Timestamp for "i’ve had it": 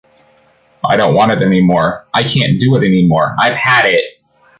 3.39-4.19